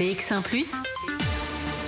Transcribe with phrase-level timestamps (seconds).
[0.00, 0.40] BX1⁇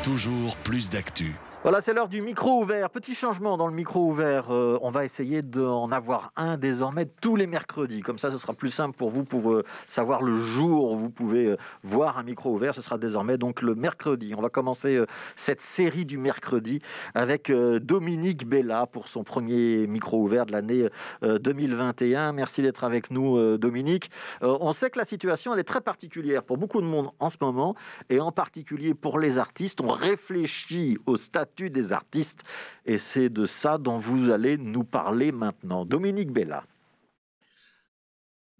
[0.05, 1.35] Toujours plus d'actu.
[1.63, 2.91] Voilà, c'est l'heure du micro ouvert.
[2.91, 4.51] Petit changement dans le micro ouvert.
[4.51, 8.01] Euh, on va essayer d'en avoir un désormais tous les mercredis.
[8.01, 11.09] Comme ça, ce sera plus simple pour vous pour euh, savoir le jour où vous
[11.09, 12.75] pouvez euh, voir un micro ouvert.
[12.75, 14.35] Ce sera désormais donc le mercredi.
[14.37, 15.01] On va commencer
[15.37, 16.81] cette série du mercredi
[17.15, 20.89] avec Dominique Bella pour son premier micro ouvert de l'année
[21.23, 22.33] 2021.
[22.33, 24.11] Merci d'être avec nous, Dominique.
[24.41, 27.37] on sait que la situation elle est très particulière pour beaucoup de monde en ce
[27.41, 27.77] moment
[28.11, 29.81] et en particulier pour les artistes.
[29.81, 32.43] On réfléchit au statut des artistes.
[32.87, 35.85] Et c'est de ça dont vous allez nous parler maintenant.
[35.85, 36.65] Dominique Bella.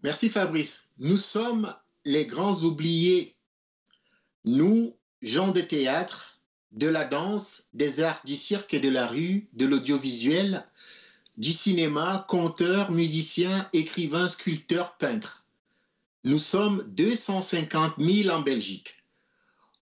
[0.03, 0.89] Merci Fabrice.
[0.99, 1.73] Nous sommes
[2.05, 3.35] les grands oubliés.
[4.45, 9.47] Nous, gens de théâtre, de la danse, des arts du cirque et de la rue,
[9.53, 10.65] de l'audiovisuel,
[11.37, 15.45] du cinéma, conteurs, musiciens, écrivains, sculpteurs, peintres.
[16.25, 18.95] Nous sommes 250 000 en Belgique.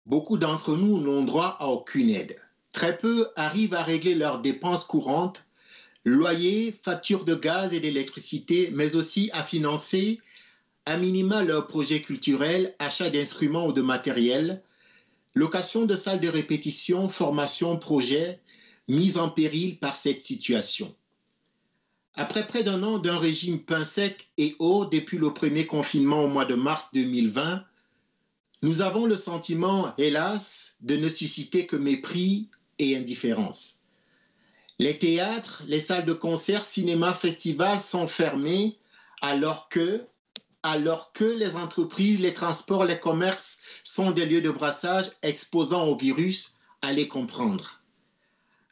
[0.06, 2.40] Beaucoup d'entre nous n'ont droit à aucune aide.
[2.72, 5.44] Très peu arrivent à régler leurs dépenses courantes,
[6.06, 10.20] loyer, factures de gaz et d'électricité, mais aussi à financer
[10.86, 14.64] à minima leurs projets culturels, achat d'instruments ou de matériel,
[15.36, 18.40] location de salles de répétition, formation, projets,
[18.88, 20.94] mise en péril par cette situation.
[22.16, 26.28] Après près d'un an d'un régime pain sec et haut depuis le premier confinement au
[26.28, 27.64] mois de mars 2020,
[28.64, 32.50] nous avons le sentiment, hélas, de ne susciter que mépris,
[32.82, 33.76] et indifférence.
[34.80, 38.80] Les théâtres, les salles de concert, cinéma, festivals sont fermés
[39.22, 40.04] alors que,
[40.64, 45.96] alors que les entreprises, les transports, les commerces sont des lieux de brassage exposant au
[45.96, 47.84] virus, allez comprendre.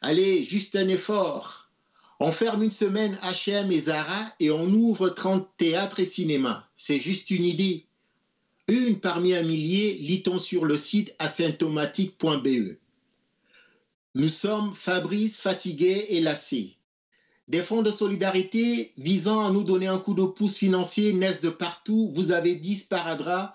[0.02, 1.70] Allez, juste un effort.
[2.18, 6.64] On ferme une semaine H&M et Zara et on ouvre 30 théâtres et cinémas.
[6.76, 7.86] C'est juste une idée.
[8.66, 12.76] Une parmi un millier, lit-on sur le site asymptomatique.be.
[14.16, 16.76] Nous sommes Fabrice fatigués et lassés.
[17.46, 21.48] Des fonds de solidarité visant à nous donner un coup de pouce financier naissent de
[21.48, 22.10] partout.
[22.16, 23.54] Vous avez dit sparadrap.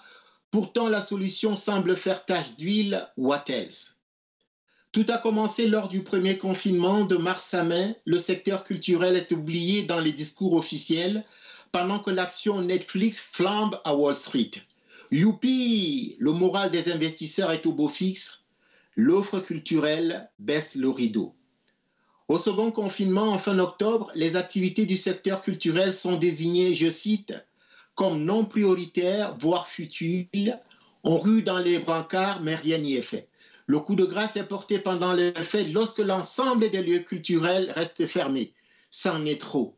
[0.52, 3.06] Pourtant, la solution semble faire tache d'huile.
[3.18, 3.98] What else?
[4.94, 7.98] Tout a commencé lors du premier confinement de mars à mai.
[8.06, 11.26] Le secteur culturel est oublié dans les discours officiels
[11.74, 14.52] pendant que l'action Netflix flambe à Wall Street.
[15.12, 16.16] Youpi!
[16.18, 18.45] Le moral des investisseurs est au beau fixe
[18.96, 21.36] l'offre culturelle baisse le rideau.
[22.28, 27.34] Au second confinement, en fin octobre, les activités du secteur culturel sont désignées, je cite,
[27.94, 30.60] comme non prioritaires, voire futiles.
[31.04, 33.30] On rue dans les brancards, mais rien n'y est fait.
[33.68, 38.08] Le coup de grâce est porté pendant les fêtes lorsque l'ensemble des lieux culturels restent
[38.08, 38.54] fermés.
[38.90, 39.78] C'en est trop.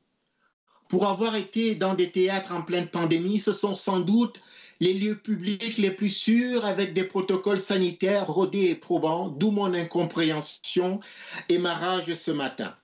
[0.88, 4.42] Pour avoir été dans des théâtres en pleine pandémie, ce sont sans doute
[4.80, 9.74] les lieux publics les plus sûrs avec des protocoles sanitaires rodés et probants, d'où mon
[9.74, 11.00] incompréhension
[11.50, 12.76] et ma rage ce matin.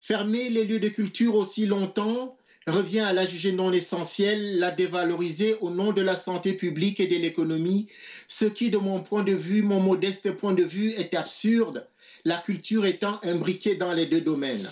[0.00, 2.36] Fermer les lieux de culture aussi longtemps
[2.66, 7.06] revient à la juger non essentielle, la dévaloriser au nom de la santé publique et
[7.06, 7.86] de l'économie,
[8.26, 11.86] ce qui, de mon point de vue, mon modeste point de vue, est absurde,
[12.24, 14.68] la culture étant imbriquée dans les deux domaines.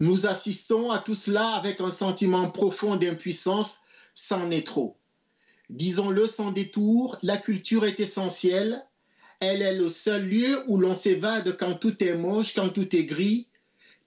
[0.00, 3.80] Nous assistons à tout cela avec un sentiment profond d'impuissance,
[4.14, 4.96] c'en est trop.
[5.70, 8.84] Disons-le sans détour, la culture est essentielle.
[9.40, 13.04] Elle est le seul lieu où l'on s'évade quand tout est moche, quand tout est
[13.04, 13.46] gris.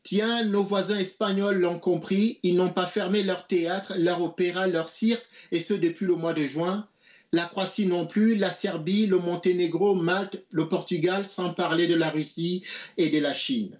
[0.03, 4.87] Tiens, nos voisins espagnols l'ont compris, ils n'ont pas fermé leur théâtre, leur opéra, leur
[4.87, 6.87] cirque, et ce depuis le mois de juin.
[7.33, 12.09] La Croatie non plus, la Serbie, le Monténégro, Malte, le Portugal, sans parler de la
[12.09, 12.63] Russie
[12.95, 13.79] et de la Chine.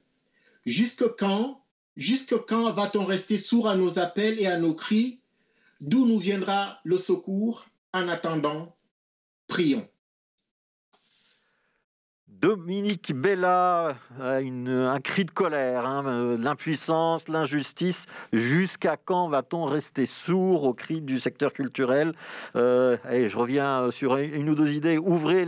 [0.65, 1.61] Jusque quand,
[1.95, 5.19] jusque quand va-t-on rester sourd à nos appels et à nos cris?
[5.81, 8.75] D'où nous viendra le secours En attendant,
[9.47, 9.87] prions.
[12.29, 18.05] Dominique Bella, un cri de colère, hein, euh, l'impuissance, l'injustice.
[18.31, 22.13] Jusqu'à quand va-t-on rester sourd aux cris du secteur culturel?
[22.55, 24.99] Euh, Je reviens sur une ou deux idées.
[24.99, 25.45] Ouvrez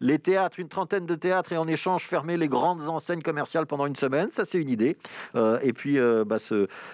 [0.00, 3.86] les, théâtres, une trentaine de théâtres, et en échange, fermer les grandes enseignes commerciales pendant
[3.86, 4.30] une semaine.
[4.30, 4.96] Ça, c'est une idée.
[5.34, 6.36] Euh, et puis, bah,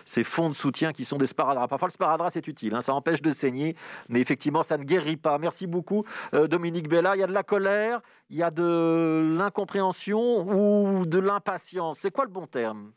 [0.06, 1.69] ces fonds de soutien qui sont des sparadraps.
[1.69, 2.75] Parfois, le sparadrap, c'est utile.
[2.75, 3.76] Hein, ça empêche de saigner,
[4.08, 5.37] mais effectivement, ça ne guérit pas.
[5.37, 7.17] Merci beaucoup, Dominique Bella.
[7.17, 8.00] Il y a de la colère,
[8.31, 11.98] il y a de l'incompréhension ou de l'impatience?
[12.00, 12.92] C'est quoi le bon terme?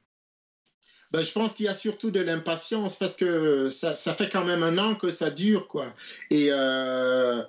[1.12, 4.62] Ben, je pense qu'il y a surtout de l'impatience parce que ça, fait quand même
[4.62, 5.88] un an que ça dure, quoi.
[6.30, 7.42] Et, euh,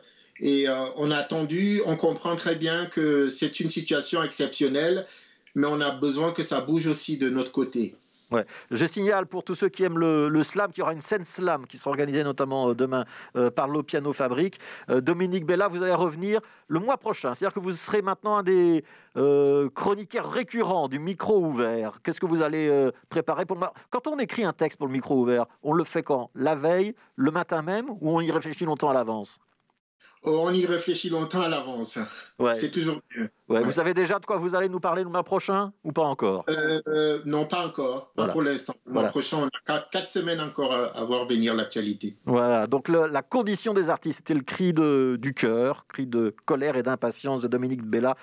[0.42, 5.06] euh, on a attendu, on comprend très bien que c'est une situation exceptionnelle,
[5.54, 7.94] mais on a besoin que ça bouge aussi de notre côté.
[8.70, 11.66] Je signale pour tous ceux qui aiment le, slam qu'il y aura une scène slam
[11.66, 13.04] qui sera organisée notamment euh, demain
[13.36, 14.58] euh, par l'O Piano Fabrique.
[14.88, 17.34] Euh, Dominique Bella, vous allez revenir le mois prochain.
[17.34, 18.84] C'est-à-dire que vous serez maintenant un des
[19.74, 22.00] chroniqueurs récurrents du micro ouvert.
[22.02, 23.66] Qu'est-ce que vous allez préparer pour le...
[23.90, 26.30] Quand on écrit un texte pour le micro ouvert, on le fait quand?
[26.34, 29.40] La veille, le matin même, ou on y réfléchit longtemps à l'avance?
[30.22, 31.98] Oh, on y réfléchit longtemps à l'avance.
[32.54, 33.30] C'est toujours mieux.
[33.48, 36.44] Vous savez déjà de quoi vous allez nous parler le mois prochain ou pas encore?
[36.50, 38.12] Euh, euh, Non, pas encore.
[38.14, 38.74] Pas pour l'instant.
[38.84, 42.18] Le mois prochain, on a quatre, semaines encore à, voir venir l'actualité.
[42.26, 42.66] Voilà.
[42.66, 46.82] Donc la condition des artistes, c'était le cri de, du cœur, cri de colère et
[46.82, 48.16] d'impatience de Dominique Bella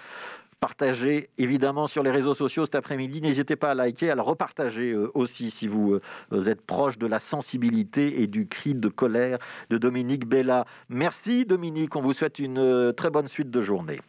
[0.59, 3.21] partagez évidemment sur les réseaux sociaux cet après-midi.
[3.21, 5.99] N'hésitez pas à liker, à le repartager euh, aussi si vous,
[6.31, 9.39] euh, êtes proche de la sensibilité et du cri de colère
[9.69, 10.65] de Dominique Bella.
[10.89, 13.99] Merci Dominique, on vous souhaite une euh, très bonne suite de journée.